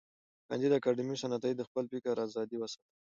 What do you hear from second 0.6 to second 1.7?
اکاډميسن عطایي د